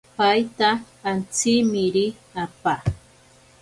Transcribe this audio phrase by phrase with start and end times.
[0.17, 0.69] Paita
[1.09, 2.07] antsimiri
[2.43, 2.75] apa.